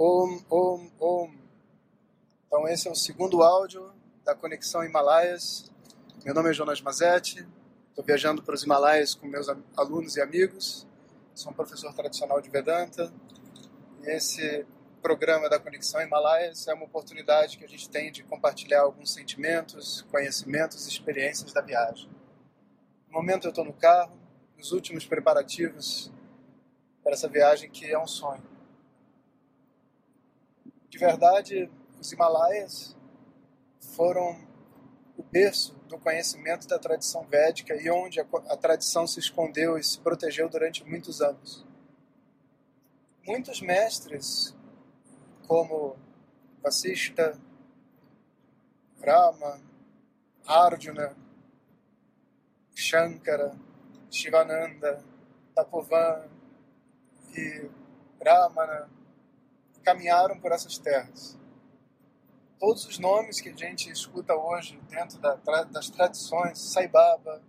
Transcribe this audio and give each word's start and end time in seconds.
Om, 0.00 0.44
Om, 0.48 0.92
Om. 1.00 1.34
Então, 2.46 2.68
esse 2.68 2.86
é 2.86 2.90
o 2.90 2.94
segundo 2.94 3.42
áudio 3.42 3.92
da 4.24 4.32
Conexão 4.32 4.84
Himalaias. 4.84 5.72
Meu 6.24 6.32
nome 6.32 6.50
é 6.50 6.52
Jonas 6.52 6.80
Mazetti, 6.80 7.44
estou 7.88 8.04
viajando 8.04 8.40
para 8.40 8.54
os 8.54 8.62
Himalaias 8.62 9.16
com 9.16 9.26
meus 9.26 9.48
alunos 9.76 10.14
e 10.14 10.20
amigos. 10.20 10.86
Sou 11.34 11.50
um 11.50 11.54
professor 11.54 11.92
tradicional 11.94 12.40
de 12.40 12.48
Vedanta. 12.48 13.12
E 14.04 14.10
esse 14.10 14.64
programa 15.02 15.48
da 15.48 15.58
Conexão 15.58 16.00
Himalaias 16.00 16.68
é 16.68 16.74
uma 16.74 16.84
oportunidade 16.84 17.58
que 17.58 17.64
a 17.64 17.68
gente 17.68 17.90
tem 17.90 18.12
de 18.12 18.22
compartilhar 18.22 18.82
alguns 18.82 19.12
sentimentos, 19.12 20.02
conhecimentos 20.12 20.86
e 20.86 20.90
experiências 20.90 21.52
da 21.52 21.60
viagem. 21.60 22.08
No 23.08 23.14
momento 23.14 23.48
eu 23.48 23.50
estou 23.50 23.64
no 23.64 23.72
carro, 23.72 24.16
nos 24.56 24.70
últimos 24.70 25.04
preparativos 25.04 26.08
para 27.02 27.14
essa 27.14 27.26
viagem 27.26 27.68
que 27.68 27.84
é 27.84 27.98
um 27.98 28.06
sonho 28.06 28.57
de 30.88 30.98
verdade, 30.98 31.70
os 32.00 32.12
Himalaias 32.12 32.96
foram 33.94 34.38
o 35.16 35.22
berço 35.22 35.74
do 35.88 35.98
conhecimento 35.98 36.66
da 36.68 36.78
tradição 36.78 37.26
védica 37.26 37.74
e 37.74 37.90
onde 37.90 38.20
a, 38.20 38.26
a 38.48 38.56
tradição 38.56 39.06
se 39.06 39.18
escondeu 39.18 39.76
e 39.76 39.82
se 39.82 39.98
protegeu 39.98 40.48
durante 40.48 40.84
muitos 40.84 41.20
anos. 41.20 41.66
Muitos 43.26 43.60
mestres, 43.60 44.54
como 45.46 45.96
Vasishta, 46.62 47.38
Rama, 49.04 49.60
Arjuna, 50.46 51.16
Shankara, 52.74 53.54
Shivananda, 54.10 55.04
Tapovan 55.54 56.28
e 57.36 57.68
Ramana, 58.24 58.88
caminharam 59.88 60.38
por 60.38 60.52
essas 60.52 60.76
terras. 60.76 61.38
Todos 62.58 62.84
os 62.84 62.98
nomes 62.98 63.40
que 63.40 63.48
a 63.48 63.56
gente 63.56 63.90
escuta 63.90 64.34
hoje 64.34 64.78
dentro 64.90 65.18
da, 65.18 65.34
das 65.64 65.88
tradições, 65.88 66.58
Saibaba, 66.58 67.40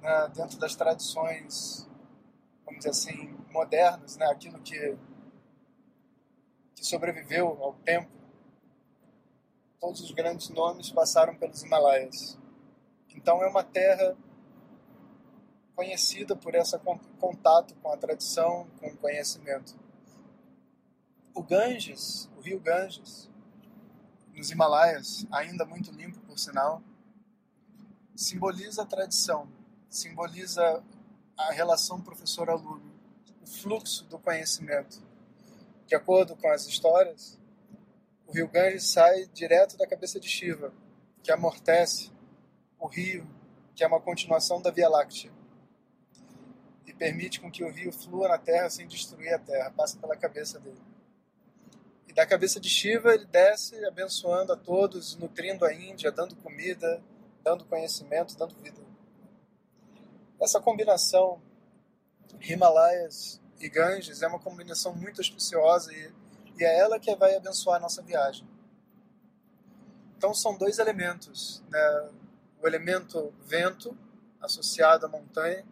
né, 0.00 0.32
dentro 0.34 0.58
das 0.58 0.74
tradições, 0.74 1.86
vamos 2.64 2.78
dizer 2.78 2.90
assim, 2.90 3.36
modernas, 3.50 4.16
né, 4.16 4.24
aquilo 4.26 4.58
que, 4.60 4.96
que 6.74 6.86
sobreviveu 6.86 7.62
ao 7.62 7.74
tempo, 7.74 8.10
todos 9.78 10.00
os 10.00 10.12
grandes 10.12 10.48
nomes 10.48 10.90
passaram 10.90 11.36
pelos 11.36 11.62
Himalaias. 11.62 12.38
Então 13.14 13.42
é 13.42 13.48
uma 13.48 13.62
terra 13.62 14.16
conhecida 15.74 16.34
por 16.34 16.54
esse 16.54 16.78
contato 17.20 17.74
com 17.82 17.92
a 17.92 17.98
tradição, 17.98 18.66
com 18.80 18.86
o 18.86 18.96
conhecimento. 18.96 19.85
O 21.36 21.42
Ganges, 21.42 22.30
o 22.34 22.40
rio 22.40 22.58
Ganges, 22.58 23.28
nos 24.34 24.50
Himalaias, 24.50 25.26
ainda 25.30 25.66
muito 25.66 25.92
limpo 25.92 26.18
por 26.20 26.38
sinal, 26.38 26.82
simboliza 28.14 28.80
a 28.80 28.86
tradição, 28.86 29.46
simboliza 29.90 30.82
a 31.36 31.52
relação 31.52 32.00
professor-aluno, 32.00 32.90
o 33.42 33.46
fluxo 33.46 34.06
do 34.06 34.18
conhecimento. 34.18 35.02
De 35.86 35.94
acordo 35.94 36.34
com 36.36 36.48
as 36.48 36.66
histórias, 36.66 37.38
o 38.26 38.32
rio 38.32 38.48
Ganges 38.48 38.84
sai 38.84 39.26
direto 39.26 39.76
da 39.76 39.86
cabeça 39.86 40.18
de 40.18 40.30
Shiva, 40.30 40.72
que 41.22 41.30
amortece 41.30 42.10
o 42.78 42.86
rio, 42.86 43.28
que 43.74 43.84
é 43.84 43.86
uma 43.86 44.00
continuação 44.00 44.62
da 44.62 44.70
Via 44.70 44.88
Láctea, 44.88 45.30
e 46.86 46.94
permite 46.94 47.42
com 47.42 47.50
que 47.50 47.62
o 47.62 47.70
rio 47.70 47.92
flua 47.92 48.26
na 48.26 48.38
terra 48.38 48.70
sem 48.70 48.88
destruir 48.88 49.34
a 49.34 49.38
terra, 49.38 49.70
passa 49.70 49.98
pela 49.98 50.16
cabeça 50.16 50.58
dele 50.58 50.95
da 52.16 52.26
cabeça 52.26 52.58
de 52.58 52.70
Shiva 52.70 53.12
ele 53.12 53.26
desce 53.26 53.84
abençoando 53.84 54.50
a 54.50 54.56
todos, 54.56 55.14
nutrindo 55.16 55.66
a 55.66 55.74
Índia, 55.74 56.10
dando 56.10 56.34
comida, 56.36 57.04
dando 57.44 57.66
conhecimento, 57.66 58.34
dando 58.38 58.56
vida. 58.56 58.80
Essa 60.40 60.58
combinação 60.58 61.42
Himalaias 62.40 63.38
e 63.60 63.68
Ganges 63.68 64.22
é 64.22 64.26
uma 64.26 64.38
combinação 64.38 64.94
muito 64.94 65.20
auspiciosa 65.20 65.92
e, 65.92 66.10
e 66.58 66.64
é 66.64 66.78
ela 66.78 66.98
que 66.98 67.14
vai 67.16 67.36
abençoar 67.36 67.76
a 67.76 67.80
nossa 67.80 68.00
viagem. 68.00 68.48
Então 70.16 70.32
são 70.32 70.56
dois 70.56 70.78
elementos, 70.78 71.62
né? 71.68 72.10
o 72.62 72.66
elemento 72.66 73.30
vento 73.42 73.94
associado 74.40 75.04
à 75.04 75.08
montanha 75.08 75.66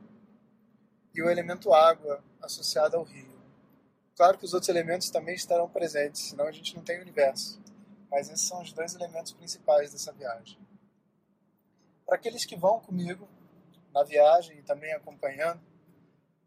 e 1.15 1.23
o 1.23 1.31
elemento 1.31 1.73
água 1.73 2.23
associado 2.43 2.99
ao 2.99 3.03
rio. 3.03 3.34
Claro 4.17 4.39
que 4.39 4.45
os 4.45 4.55
outros 4.55 4.69
elementos 4.69 5.11
também 5.11 5.35
estarão 5.35 5.69
presentes, 5.69 6.29
senão 6.29 6.47
a 6.47 6.53
gente 6.53 6.75
não 6.77 6.83
tem 6.83 7.01
universo. 7.01 7.61
Mas 8.11 8.31
esses 8.31 8.47
são 8.47 8.63
os 8.63 8.73
dois 8.73 8.95
elementos 8.95 9.33
principais 9.33 9.93
dessa 9.93 10.13
viagem. 10.13 10.59
Para 12.07 12.17
aqueles 12.17 12.45
que 12.45 12.55
vão 12.55 12.79
comigo 12.81 13.29
na 13.93 14.05
viagem 14.05 14.59
e 14.59 14.63
também 14.63 14.93
acompanhando, 14.93 15.61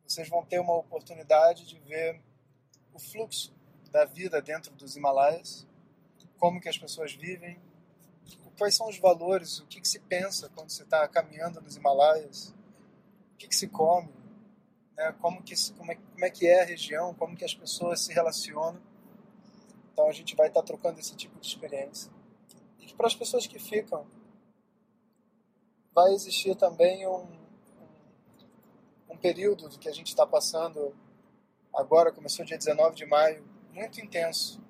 vocês 0.06 0.29
vão 0.29 0.45
ter 0.45 0.59
uma 0.59 0.75
oportunidade 0.75 1.66
de 1.66 1.77
ver 1.79 2.22
o 2.94 3.00
fluxo 3.00 3.53
da 3.91 4.06
vida 4.06 4.41
dentro 4.41 4.73
dos 4.75 4.95
Himalaias, 4.95 5.67
como 6.38 6.61
que 6.61 6.69
as 6.69 6.77
pessoas 6.77 7.13
vivem, 7.13 7.59
quais 8.57 8.75
são 8.75 8.88
os 8.88 8.97
valores, 8.97 9.59
o 9.59 9.67
que, 9.67 9.81
que 9.81 9.88
se 9.88 10.00
pensa 10.00 10.50
quando 10.56 10.69
você 10.69 10.83
está 10.83 11.07
caminhando 11.07 11.61
nos 11.61 11.75
Himalaias, 11.75 12.53
o 13.33 13.38
que, 13.38 13.47
que 13.47 13.56
se 13.56 13.67
come, 13.67 14.11
né, 14.97 15.15
como, 15.21 15.43
que, 15.43 15.53
como, 15.73 15.91
é, 15.91 15.95
como 15.95 16.25
é 16.25 16.29
que 16.29 16.47
é 16.47 16.63
a 16.63 16.65
região, 16.65 17.13
como 17.13 17.37
que 17.37 17.45
as 17.45 17.53
pessoas 17.53 18.01
se 18.01 18.11
relacionam. 18.11 18.81
Então 19.93 20.09
a 20.09 20.11
gente 20.11 20.35
vai 20.35 20.47
estar 20.47 20.61
tá 20.61 20.65
trocando 20.65 20.99
esse 20.99 21.15
tipo 21.15 21.39
de 21.39 21.47
experiência. 21.47 22.11
E 22.79 22.91
para 22.93 23.07
as 23.07 23.15
pessoas 23.15 23.45
que 23.45 23.59
ficam, 23.59 24.07
vai 25.93 26.13
existir 26.13 26.55
também 26.55 27.07
um, 27.07 27.23
um, 27.23 27.37
um 29.09 29.17
período 29.17 29.69
que 29.77 29.87
a 29.87 29.93
gente 29.93 30.07
está 30.07 30.25
passando 30.25 30.95
agora, 31.73 32.11
começou 32.11 32.43
dia 32.43 32.57
19 32.57 32.95
de 32.95 33.05
maio, 33.05 33.47
muito 33.71 34.01
intenso 34.01 34.61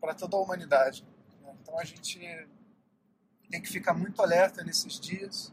para 0.00 0.14
toda 0.14 0.36
a 0.36 0.40
humanidade. 0.40 1.04
Né? 1.42 1.54
Então 1.62 1.78
a 1.78 1.84
gente 1.84 2.18
tem 3.50 3.60
que 3.60 3.68
ficar 3.68 3.94
muito 3.94 4.20
alerta 4.22 4.64
nesses 4.64 4.98
dias 4.98 5.52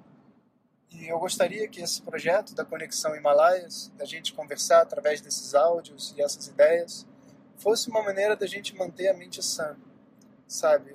e 0.91 1.07
eu 1.07 1.17
gostaria 1.19 1.67
que 1.67 1.81
esse 1.81 2.01
projeto 2.01 2.53
da 2.53 2.65
Conexão 2.65 3.15
Himalaias, 3.15 3.91
da 3.97 4.03
gente 4.03 4.33
conversar 4.33 4.81
através 4.81 5.21
desses 5.21 5.55
áudios 5.55 6.13
e 6.17 6.21
essas 6.21 6.47
ideias, 6.47 7.07
fosse 7.55 7.89
uma 7.89 8.03
maneira 8.03 8.35
da 8.35 8.45
gente 8.45 8.75
manter 8.75 9.07
a 9.07 9.13
mente 9.13 9.41
sã, 9.41 9.77
sabe? 10.47 10.93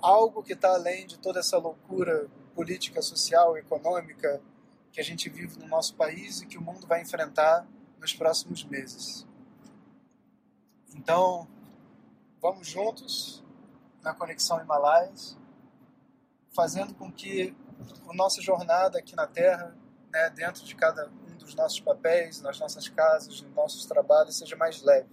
Algo 0.00 0.42
que 0.42 0.54
está 0.54 0.72
além 0.72 1.06
de 1.06 1.18
toda 1.18 1.40
essa 1.40 1.58
loucura 1.58 2.28
política, 2.54 3.02
social, 3.02 3.56
econômica 3.58 4.40
que 4.90 5.00
a 5.00 5.04
gente 5.04 5.28
vive 5.28 5.58
no 5.58 5.66
nosso 5.66 5.94
país 5.96 6.40
e 6.40 6.46
que 6.46 6.56
o 6.56 6.62
mundo 6.62 6.86
vai 6.86 7.02
enfrentar 7.02 7.66
nos 8.00 8.14
próximos 8.14 8.64
meses. 8.64 9.26
Então, 10.94 11.46
vamos 12.40 12.68
juntos 12.68 13.42
na 14.00 14.14
Conexão 14.14 14.60
Himalaias, 14.60 15.36
fazendo 16.52 16.94
com 16.94 17.10
que 17.10 17.54
a 18.08 18.14
nossa 18.14 18.40
jornada 18.40 18.98
aqui 18.98 19.16
na 19.16 19.26
Terra, 19.26 19.76
né, 20.12 20.30
dentro 20.30 20.64
de 20.64 20.74
cada 20.74 21.08
um 21.08 21.36
dos 21.36 21.54
nossos 21.54 21.80
papéis, 21.80 22.40
nas 22.40 22.58
nossas 22.58 22.88
casas, 22.88 23.40
nos 23.40 23.54
nossos 23.54 23.86
trabalhos, 23.86 24.38
seja 24.38 24.56
mais 24.56 24.82
leve. 24.82 25.08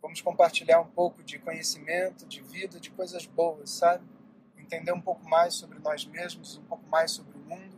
Vamos 0.00 0.20
compartilhar 0.20 0.80
um 0.80 0.86
pouco 0.86 1.22
de 1.22 1.38
conhecimento, 1.38 2.26
de 2.26 2.40
vida, 2.40 2.80
de 2.80 2.90
coisas 2.90 3.26
boas, 3.26 3.70
sabe? 3.70 4.04
Entender 4.56 4.92
um 4.92 5.00
pouco 5.00 5.28
mais 5.28 5.54
sobre 5.54 5.78
nós 5.80 6.04
mesmos, 6.06 6.56
um 6.56 6.64
pouco 6.64 6.86
mais 6.88 7.10
sobre 7.10 7.36
o 7.36 7.40
mundo 7.40 7.76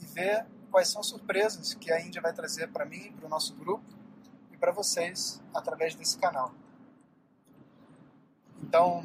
e 0.00 0.06
ver 0.06 0.46
quais 0.70 0.88
são 0.88 1.00
as 1.00 1.06
surpresas 1.06 1.74
que 1.74 1.92
a 1.92 2.00
Índia 2.00 2.20
vai 2.20 2.32
trazer 2.32 2.68
para 2.68 2.84
mim, 2.84 3.12
para 3.12 3.26
o 3.26 3.28
nosso 3.28 3.54
grupo 3.54 3.84
e 4.50 4.56
para 4.56 4.72
vocês 4.72 5.40
através 5.54 5.94
desse 5.94 6.18
canal. 6.18 6.52
Então, 8.62 9.04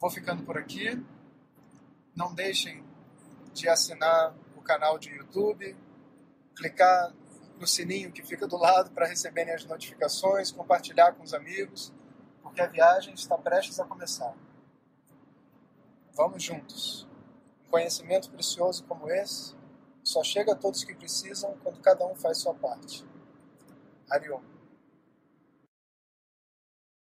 vou 0.00 0.10
ficando 0.10 0.42
por 0.42 0.58
aqui. 0.58 1.00
Não 2.18 2.34
deixem 2.34 2.84
de 3.54 3.68
assinar 3.68 4.34
o 4.56 4.60
canal 4.60 4.98
de 4.98 5.08
YouTube, 5.08 5.76
clicar 6.56 7.14
no 7.60 7.64
sininho 7.64 8.10
que 8.10 8.24
fica 8.24 8.44
do 8.44 8.56
lado 8.56 8.90
para 8.90 9.06
receberem 9.06 9.54
as 9.54 9.64
notificações, 9.64 10.50
compartilhar 10.50 11.12
com 11.12 11.22
os 11.22 11.32
amigos, 11.32 11.92
porque 12.42 12.60
a 12.60 12.66
viagem 12.66 13.14
está 13.14 13.38
prestes 13.38 13.78
a 13.78 13.84
começar. 13.84 14.34
Vamos 16.12 16.42
juntos. 16.42 17.06
Um 17.64 17.70
conhecimento 17.70 18.28
precioso 18.32 18.82
como 18.82 19.08
esse 19.08 19.54
só 20.02 20.24
chega 20.24 20.54
a 20.54 20.56
todos 20.56 20.82
que 20.82 20.96
precisam 20.96 21.56
quando 21.62 21.80
cada 21.80 22.04
um 22.04 22.16
faz 22.16 22.38
sua 22.38 22.52
parte. 22.52 23.06
Hariom. 24.10 24.42